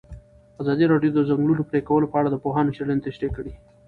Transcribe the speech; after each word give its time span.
ازادي 0.61 0.85
راډیو 0.93 1.11
د 1.15 1.17
د 1.21 1.25
ځنګلونو 1.29 1.63
پرېکول 1.71 2.03
په 2.07 2.15
اړه 2.19 2.29
د 2.31 2.37
پوهانو 2.43 2.73
څېړنې 2.75 3.05
تشریح 3.07 3.31
کړې. 3.37 3.53